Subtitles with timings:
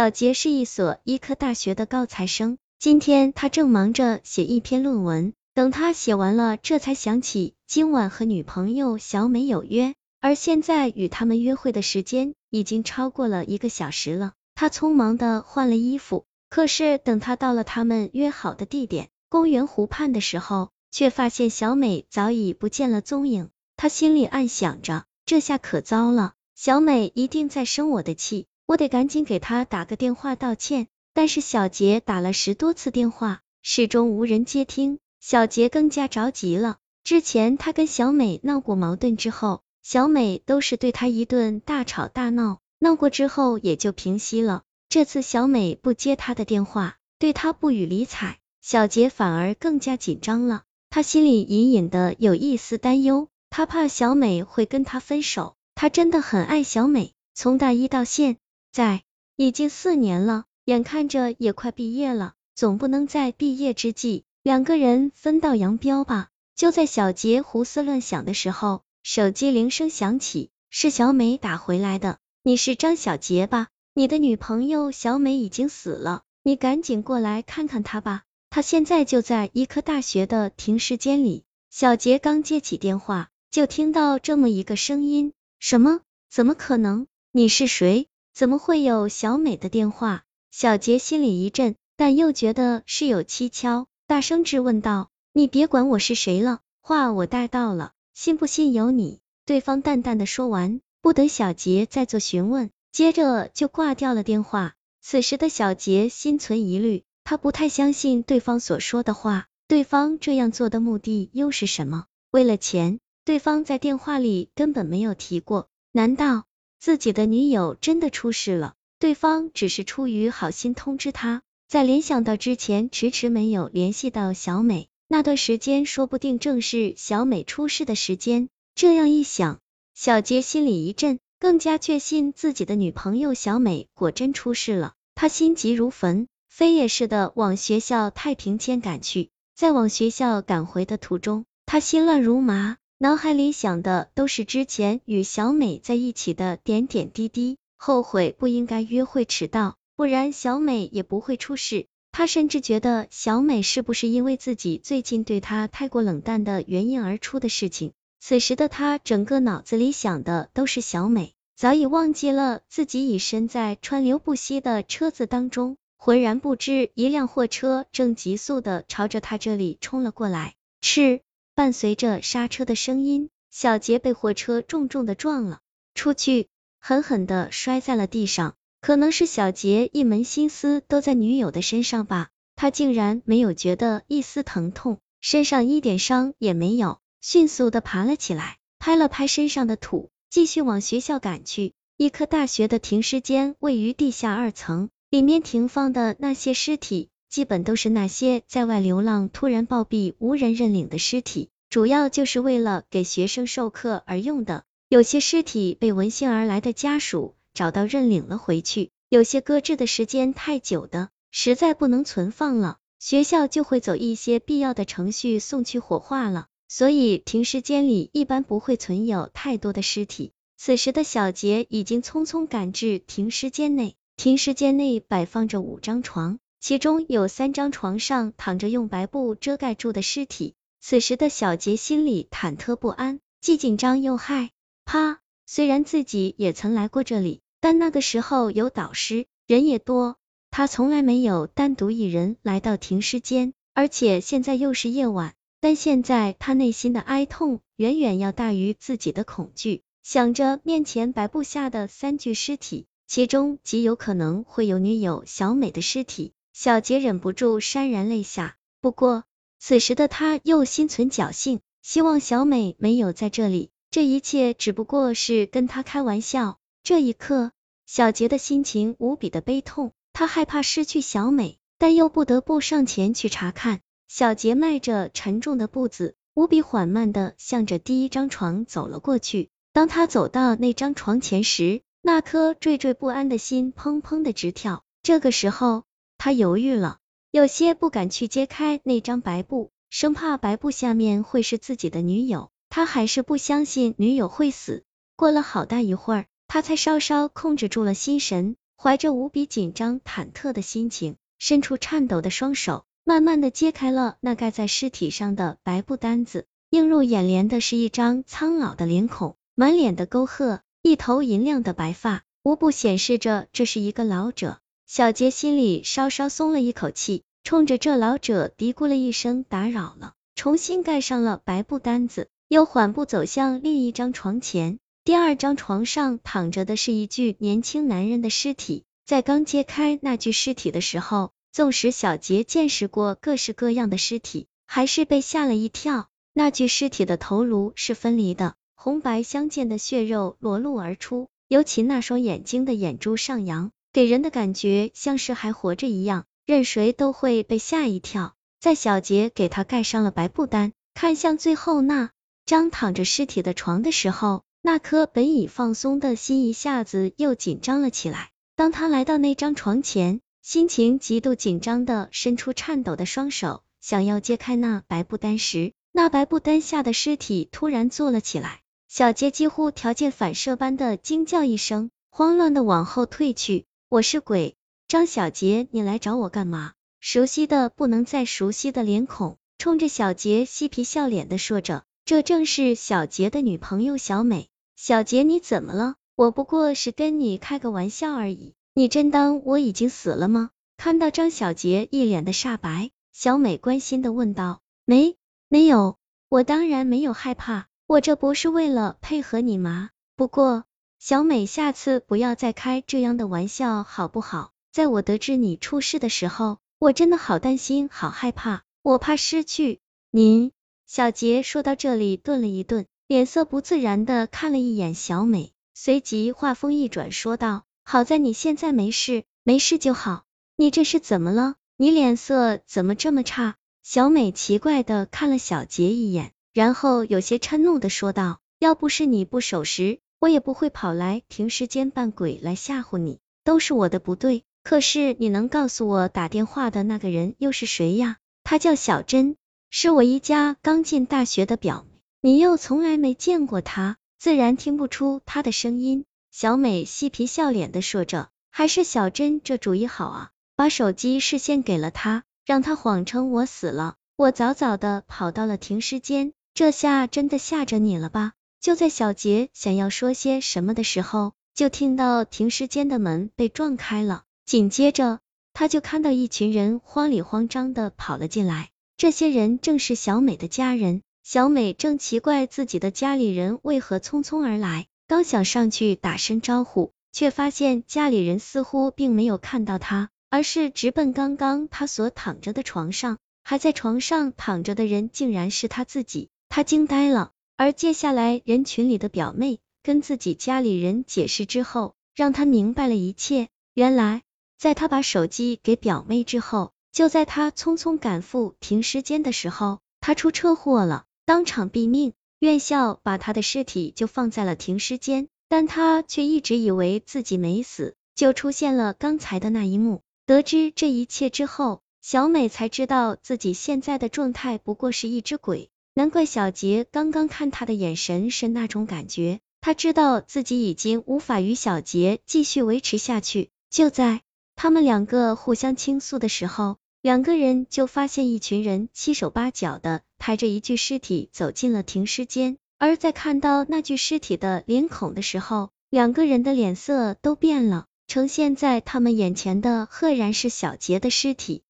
[0.00, 14.32] 小杰是一所医科大学的高材生，今天他正忙着写一篇论文，等他写完了，这才想起今晚和女朋友小美有约，而现在与他们约会的时间已经超过了一个小时了。
[14.54, 23.50] 他匆忙的换了衣服，可是等他到了他们约好的地点公园湖畔的时候，却发现小美早已不见了踪影。
[23.76, 28.46] 他心里暗想着，这下可糟了，小美一定在生我的气。
[28.70, 36.76] 我得赶紧给他打个电话道歉，但是小杰打了十多次电话，始终无人接听，小杰更加着急了。
[37.02, 44.62] 之前他跟小美闹过矛盾之后，小美都是对他一顿大吵大闹，闹过之后也就平息了。
[44.88, 50.62] 这次小美不接他的电话，对他不予理睬，小杰反而更加紧张了。
[50.90, 55.56] 他心里隐隐的有一丝担忧，他怕小美会跟他分手。
[55.74, 58.36] 他真的很爱小美，从大一到现。
[58.72, 59.02] 在
[59.36, 66.28] 已经四年了，眼看着也快毕业了，总不能在毕业之际两个人分道扬镳吧？
[66.54, 72.18] 就在小杰胡思乱想的时候，手机铃声响起，是小美打回来的。
[72.42, 73.68] 你是张小杰吧？
[73.94, 81.44] 你的女朋友小美已经死了，你赶紧过来看看她吧，她现在就在医科大学的停尸间里。
[81.70, 86.02] 小杰刚接起电话，就听到这么一个声音：什么？
[86.30, 87.06] 怎么可能？
[87.32, 88.08] 你是谁？
[88.40, 90.22] 怎么会有小美的电话？
[90.50, 104.72] 小杰心里一震，但又觉得事有蹊跷，大声质问道：“你别管我是谁了，话我带到了，信不信由你。”对方淡淡的说完，不等小杰再做询问，接着就挂掉了电话。
[105.02, 112.06] 此时的小杰心存疑虑，他不太相信对方所说的话，对方这样做的目的又是什么？
[112.30, 113.00] 为了钱？
[113.26, 116.44] 对方在电话里根本没有提过，难道？
[116.80, 121.42] 自己的女友真的出事了，对方只是出于好心通知他。
[121.68, 128.48] 在联想到之前迟迟没有联系到小美，那段时间说不定正是小美出事的时间。
[128.74, 129.58] 这样一想，
[129.94, 134.94] 小杰心里一震，更加确信自己的女朋友小美果真出事了。
[135.14, 139.28] 他心急如焚，飞也似的往学校太平间赶去。
[139.54, 142.78] 在往学校赶回的途中，他心乱如麻。
[143.02, 151.86] 脑海里想的都是之前与小美在一起的点点滴滴，后悔不应该约会迟到，不然小美也不会出事。
[152.12, 157.92] 他甚至觉得小美是不是因为自己最近对他太过冷淡的原因而出的事情。
[158.20, 170.52] 此时的他整个脑子里想的都是小美，早已忘记了自己已身在川流不息的车子当中，浑然不知一辆货车正急速的朝着他这里冲了过来。
[170.82, 171.22] 是。
[171.60, 175.60] 伴随着刹车的声音，小杰被货车重重的撞了
[175.94, 176.48] 出去，
[176.80, 178.54] 狠狠的摔在了地上。
[178.80, 191.74] 可能是小杰一门心思都在女友的身上吧，他竟然没有觉得一丝疼痛，身上一点伤也没有，迅速的爬了起来，拍了拍身上的土，继续往学校赶去。
[191.98, 197.10] 医科大学的停尸间位于地下二层，里面停放的那些尸体。
[197.30, 204.64] 基本都是那些在外流浪、突然暴毙、无人认领的尸体，主要就是为了给学生授课而用的。
[204.88, 216.48] 有些尸体被闻讯而来的家属找到认领了回去，有些搁置的时间太久的，实在不能存放了，学校就会走一些必要的程序送去火化了。
[216.66, 220.32] 所以停尸间里一般不会存有太多的尸体。
[220.56, 226.40] 此时的小杰已经匆匆赶至停尸间内，停尸间内摆放着五张床。
[226.60, 234.50] 其中有三张床上躺着用白布遮盖住的尸体，此时的小杰心里忐忑不安，既紧张又害
[234.84, 235.20] 怕。
[235.46, 240.16] 虽然自己也曾来过这里，但那个时候有导师，人也多，
[240.50, 245.34] 他从来没有单独一人来到停尸间，而且现在又是夜晚。
[245.62, 256.32] 但现在他内心的哀痛远远要大于自己的恐惧，想着面前白布下的三具尸体，其中极有可能会有女友小美的尸体。
[256.52, 259.24] 小杰忍不住潸然泪下，不过
[259.58, 266.58] 此时的他又心存侥幸，希望小美没有在这里，这一切只不过是跟他开玩笑。
[266.82, 267.52] 这一刻，
[267.86, 273.80] 小杰的心情无比的悲痛，他害怕失去小美，但又不得不上前去查看。
[274.08, 279.50] 小杰迈着沉重的步子，无比缓慢的向着第一张床走了过去。
[279.72, 284.82] 当他走到那张床前时，那颗惴惴不安的心砰砰的直跳。
[285.02, 285.84] 这个时候。
[286.22, 286.98] 他犹豫了，
[287.30, 292.50] 有些不敢去揭开那张白布，生怕白布下面会是自己的女友。
[292.68, 294.84] 他还是不相信女友会死。
[295.16, 306.44] 过了好大一会儿，他才稍稍控制住了心神，怀着无比紧张忐忑的心情，伸出颤抖的双手，慢慢的揭开了那盖在尸体上的白布单子。
[306.68, 314.58] 映入眼帘的是一张苍老的脸孔，满脸的沟壑，一头银亮的白发，无不显示着这是一个老者。
[314.92, 324.80] 小杰心里稍稍松了一口气，冲着这老者嘀咕了一声打扰了，重新盖上了白布单子，又缓步走向另一张床前。
[325.04, 336.08] 第二张床上躺着的是一具年轻男人的尸体，在刚揭开那具尸体的时候，纵使小杰见识过各式各样的尸体，还是被吓了一跳。
[336.32, 348.34] 那具尸体的头颅是分离的，红白相间的血肉裸露而出，尤其那双眼睛的眼珠上扬，给人的感觉像是还活着一样，任谁都会被吓一跳。
[348.60, 352.10] 在小杰给他盖上了白布单，看向最后那
[352.46, 354.42] 张躺着尸体的床的时候。
[354.62, 358.28] 那颗本已放松的心一下子又紧张了起来。
[358.56, 368.60] 当他来到那张床前，心情极度紧张的伸出颤抖的双手，想要揭开那白布单时，那白布单下的尸体突然坐了起来。
[368.86, 373.64] 小杰几乎条件反射般的惊叫一声，慌乱的往后退去。
[373.90, 374.54] 我是鬼，
[374.86, 376.74] 张小杰，你来找我干嘛？
[377.00, 381.82] 熟悉的不能再熟悉的脸孔，冲着小杰嬉皮笑脸的说着。
[382.04, 384.48] 这正是小杰的女朋友小美。
[384.76, 385.96] 小杰，你怎么了？
[386.14, 390.50] 我不过是跟你开个玩笑而已，你真当我已经死了吗？
[390.76, 394.60] 看到张小杰一脸的煞白，小美关心的问道。
[394.84, 395.16] 没，
[395.48, 395.98] 没有，
[396.28, 399.90] 我当然没有害怕，我这不是为了配合你吗？
[400.14, 400.62] 不过，
[401.02, 404.52] 小美，下次不要再开这样的玩笑好不好？
[404.70, 409.80] 在我得知你出事的时候，我真的好担心，好害怕，我怕失去
[410.10, 410.52] 您。
[410.86, 420.24] 小杰说到这里，顿了一顿，脸色不自然的看了一眼小美，随即话锋一转，说道：“好在你现在没事，没事就好。
[420.54, 421.54] 你这是怎么了？
[421.78, 434.44] 你脸色怎么这么差？”小美奇怪的看了小杰一眼，然后有些嗔怒的说道：“要不是你不守时，我也不会跑来停尸间扮鬼来吓唬你，都是我的不对。
[434.62, 438.18] 可是你能告诉我打电话的那个人又是谁呀？
[438.44, 439.36] 他叫小珍。”
[439.72, 441.86] 是我一家刚进大学的表，
[442.20, 446.04] 你又从来没见过她，自然听不出她的声音。
[446.32, 458.32] 小美嬉皮笑脸的说着，还是小珍这主意好啊，把手机事先给了她，让她谎称我死了，我早早的跑到了停尸间，这下真的吓着你了吧？
[458.60, 465.20] 就在小杰想要说些什么的时候，就听到停尸间的门被撞开了，紧接着
[465.54, 468.68] 他就看到一群人慌里慌张的跑了进来。
[468.98, 487.30] 这些人正是小美的家人，小美正奇怪自己的家里人为何匆匆而来，刚想上去打声招呼，却发现家里人似乎并没有看到她，而是直奔刚刚她所躺着的床上，还在床上躺着的人竟然是她自己，她惊呆了。
[487.60, 494.22] 而接下来人群里的表妹跟自己家里人解释之后，让她明白了一切，原来
[494.56, 496.72] 在她把手机给表妹之后。
[496.90, 502.14] 就在他匆匆赶赴停尸间的时候，他出车祸了，当场毙命。
[502.38, 510.00] 院校把他的尸体就放在了停尸间，但他却一直以为自己没死，就出现了刚才的那一幕。
[510.24, 519.40] 得知这一切之后，小美才知道自己现在的状态不过是一只鬼，难怪小杰刚刚看他的眼神是那种感觉。
[519.60, 523.50] 他知道自己已经无法与小杰继续维持下去。
[523.68, 524.22] 就在
[524.56, 537.86] 他们两个互相倾诉的时候，两个人就发现一群人七手八脚的抬着一具尸体走进了停尸间，而在看到那具尸体的脸孔的时候，两个人的脸色都变了。
[538.06, 541.62] 呈现在他们眼前的赫然是小杰的尸体。